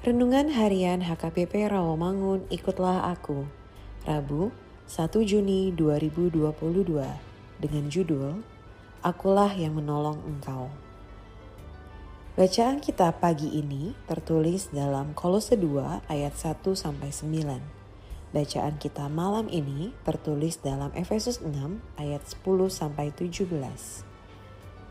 Renungan 0.00 0.48
Harian 0.56 1.04
HKBP 1.04 1.68
Rawamangun 1.68 2.48
Ikutlah 2.48 3.12
Aku 3.12 3.44
Rabu 4.08 4.48
1 4.88 5.12
Juni 5.28 5.76
2022 5.76 6.40
dengan 7.60 7.84
judul 7.92 8.40
Akulah 9.04 9.52
yang 9.52 9.76
menolong 9.76 10.16
engkau 10.24 10.72
Bacaan 12.32 12.80
kita 12.80 13.12
pagi 13.12 13.52
ini 13.52 13.92
tertulis 14.08 14.72
dalam 14.72 15.12
Kolose 15.12 15.60
2 15.60 16.08
ayat 16.08 16.32
1 16.32 16.64
sampai 16.72 17.12
9. 17.12 18.32
Bacaan 18.32 18.80
kita 18.80 19.04
malam 19.12 19.52
ini 19.52 19.92
tertulis 20.08 20.64
dalam 20.64 20.96
Efesus 20.96 21.44
6 21.44 21.52
ayat 22.00 22.24
10 22.24 22.40
sampai 22.72 23.12
17. 23.12 23.52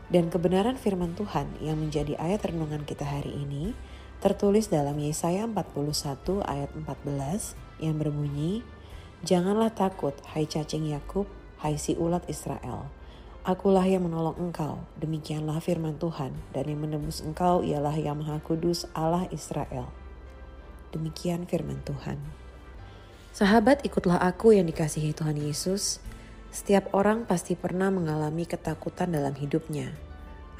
Dan 0.06 0.30
kebenaran 0.30 0.78
firman 0.78 1.18
Tuhan 1.18 1.58
yang 1.58 1.82
menjadi 1.82 2.14
ayat 2.14 2.46
renungan 2.46 2.86
kita 2.86 3.02
hari 3.02 3.34
ini 3.34 3.74
tertulis 4.20 4.68
dalam 4.68 5.00
Yesaya 5.00 5.48
41 5.48 6.44
ayat 6.44 6.70
14 6.76 7.56
yang 7.80 7.96
berbunyi, 7.96 8.60
Janganlah 9.24 9.72
takut, 9.72 10.12
hai 10.32 10.44
cacing 10.44 10.92
Yakub, 10.92 11.24
hai 11.64 11.80
si 11.80 11.96
ulat 11.96 12.24
Israel. 12.28 12.88
Akulah 13.44 13.84
yang 13.88 14.04
menolong 14.04 14.36
engkau, 14.36 14.84
demikianlah 15.00 15.64
firman 15.64 15.96
Tuhan, 15.96 16.36
dan 16.52 16.64
yang 16.68 16.84
menebus 16.84 17.24
engkau 17.24 17.64
ialah 17.64 17.96
yang 17.96 18.20
maha 18.20 18.36
kudus 18.44 18.84
Allah 18.92 19.24
Israel. 19.32 19.88
Demikian 20.92 21.48
firman 21.48 21.80
Tuhan. 21.88 22.20
Sahabat 23.32 23.80
ikutlah 23.88 24.20
aku 24.20 24.52
yang 24.52 24.68
dikasihi 24.68 25.16
Tuhan 25.16 25.40
Yesus. 25.40 26.04
Setiap 26.52 26.92
orang 26.92 27.24
pasti 27.24 27.56
pernah 27.56 27.88
mengalami 27.88 28.44
ketakutan 28.44 29.08
dalam 29.08 29.32
hidupnya 29.32 30.09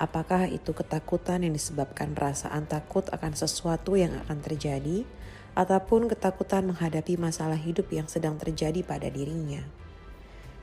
Apakah 0.00 0.48
itu 0.48 0.72
ketakutan 0.72 1.44
yang 1.44 1.52
disebabkan 1.52 2.16
perasaan 2.16 2.64
takut 2.64 3.04
akan 3.12 3.36
sesuatu 3.36 4.00
yang 4.00 4.16
akan 4.24 4.40
terjadi, 4.40 5.04
ataupun 5.52 6.08
ketakutan 6.08 6.72
menghadapi 6.72 7.20
masalah 7.20 7.60
hidup 7.60 7.92
yang 7.92 8.08
sedang 8.08 8.40
terjadi 8.40 8.80
pada 8.80 9.12
dirinya? 9.12 9.60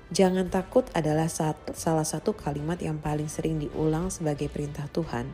Jangan 0.09 0.49
takut 0.49 0.89
adalah 0.97 1.29
satu, 1.29 1.77
salah 1.77 2.07
satu 2.07 2.33
kalimat 2.33 2.81
yang 2.81 2.97
paling 2.97 3.29
sering 3.29 3.61
diulang 3.61 4.09
sebagai 4.09 4.49
perintah 4.49 4.89
Tuhan. 4.89 5.29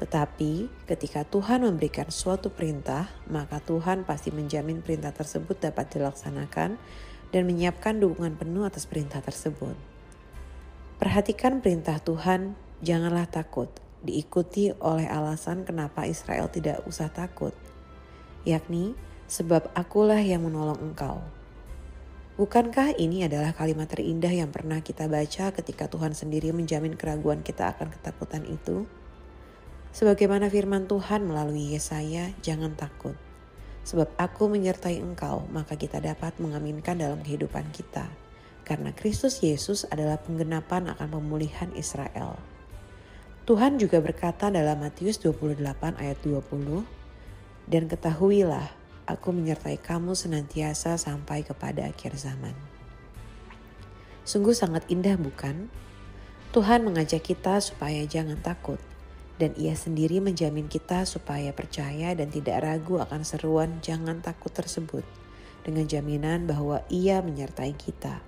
Tetapi, 0.00 0.86
ketika 0.88 1.28
Tuhan 1.28 1.68
memberikan 1.68 2.08
suatu 2.08 2.48
perintah, 2.48 3.12
maka 3.28 3.60
Tuhan 3.60 4.08
pasti 4.08 4.32
menjamin 4.32 4.80
perintah 4.80 5.12
tersebut 5.12 5.58
dapat 5.58 5.90
dilaksanakan 5.92 6.80
dan 7.28 7.42
menyiapkan 7.44 8.00
dukungan 8.00 8.40
penuh 8.40 8.64
atas 8.64 8.88
perintah 8.88 9.20
tersebut. 9.20 9.76
Perhatikan 11.02 11.58
perintah 11.58 11.98
Tuhan 11.98 12.54
Janganlah 12.78 13.26
takut, 13.26 13.66
diikuti 14.06 14.70
oleh 14.78 15.10
alasan 15.10 15.66
kenapa 15.66 16.06
Israel 16.06 16.46
tidak 16.46 16.86
usah 16.86 17.10
takut, 17.10 17.50
yakni 18.46 18.94
sebab 19.26 19.74
akulah 19.74 20.22
yang 20.22 20.46
menolong 20.46 20.78
engkau. 20.78 21.18
Bukankah 22.38 22.94
ini 22.94 23.26
adalah 23.26 23.50
kalimat 23.50 23.90
terindah 23.90 24.30
yang 24.30 24.54
pernah 24.54 24.78
kita 24.78 25.10
baca 25.10 25.50
ketika 25.50 25.90
Tuhan 25.90 26.14
sendiri 26.14 26.54
menjamin 26.54 26.94
keraguan 26.94 27.42
kita 27.42 27.74
akan 27.74 27.90
ketakutan 27.90 28.46
itu? 28.46 28.86
Sebagaimana 29.90 30.46
firman 30.46 30.86
Tuhan 30.86 31.26
melalui 31.26 31.74
Yesaya, 31.74 32.30
jangan 32.46 32.78
takut. 32.78 33.18
Sebab 33.82 34.14
aku 34.14 34.46
menyertai 34.46 35.02
engkau, 35.02 35.50
maka 35.50 35.74
kita 35.74 35.98
dapat 35.98 36.38
mengaminkan 36.38 36.94
dalam 36.94 37.26
kehidupan 37.26 37.74
kita. 37.74 38.06
Karena 38.62 38.94
Kristus 38.94 39.42
Yesus 39.42 39.82
adalah 39.90 40.22
penggenapan 40.22 40.94
akan 40.94 41.18
pemulihan 41.18 41.74
Israel. 41.74 42.38
Tuhan 43.48 43.80
juga 43.80 44.04
berkata 44.04 44.52
dalam 44.52 44.76
Matius 44.76 45.16
28 45.24 45.56
ayat 45.96 46.20
20, 46.20 46.84
Dan 47.64 47.88
ketahuilah, 47.88 48.68
aku 49.08 49.32
menyertai 49.32 49.80
kamu 49.80 50.12
senantiasa 50.12 51.00
sampai 51.00 51.48
kepada 51.48 51.88
akhir 51.88 52.12
zaman. 52.20 52.52
Sungguh 54.28 54.52
sangat 54.52 54.84
indah 54.92 55.16
bukan? 55.16 55.72
Tuhan 56.52 56.84
mengajak 56.84 57.24
kita 57.24 57.56
supaya 57.64 58.04
jangan 58.04 58.36
takut, 58.36 58.76
dan 59.40 59.56
ia 59.56 59.72
sendiri 59.72 60.20
menjamin 60.20 60.68
kita 60.68 61.08
supaya 61.08 61.48
percaya 61.56 62.12
dan 62.12 62.28
tidak 62.28 62.60
ragu 62.60 63.00
akan 63.00 63.24
seruan 63.24 63.80
jangan 63.80 64.20
takut 64.20 64.52
tersebut, 64.52 65.08
dengan 65.64 65.88
jaminan 65.88 66.44
bahwa 66.44 66.84
ia 66.92 67.24
menyertai 67.24 67.72
kita. 67.80 68.20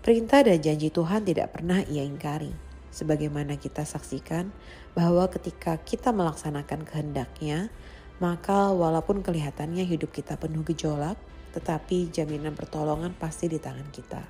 Perintah 0.00 0.48
dan 0.48 0.64
janji 0.64 0.88
Tuhan 0.88 1.28
tidak 1.28 1.60
pernah 1.60 1.84
ia 1.84 2.00
ingkari 2.08 2.63
sebagaimana 2.94 3.58
kita 3.58 3.82
saksikan 3.82 4.54
bahwa 4.94 5.26
ketika 5.26 5.74
kita 5.82 6.14
melaksanakan 6.14 6.86
kehendaknya, 6.86 7.74
maka 8.22 8.70
walaupun 8.70 9.26
kelihatannya 9.26 9.82
hidup 9.82 10.14
kita 10.14 10.38
penuh 10.38 10.62
gejolak, 10.62 11.18
tetapi 11.50 12.14
jaminan 12.14 12.54
pertolongan 12.54 13.10
pasti 13.18 13.50
di 13.50 13.58
tangan 13.58 13.90
kita. 13.90 14.22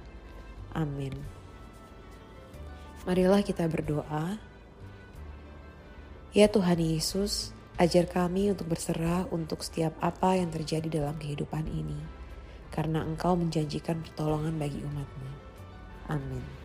Amin. 0.73 1.13
Marilah 3.05 3.45
kita 3.45 3.69
berdoa. 3.69 4.41
Ya 6.33 6.49
Tuhan 6.49 6.81
Yesus, 6.81 7.53
ajar 7.77 8.09
kami 8.09 8.49
untuk 8.49 8.73
berserah 8.73 9.29
untuk 9.29 9.61
setiap 9.61 9.93
apa 10.01 10.41
yang 10.41 10.49
terjadi 10.49 11.05
dalam 11.05 11.21
kehidupan 11.21 11.69
ini, 11.69 12.01
karena 12.73 13.05
Engkau 13.05 13.37
menjanjikan 13.37 14.01
pertolongan 14.01 14.57
bagi 14.57 14.81
umatmu. 14.83 15.31
Amin. 16.11 16.64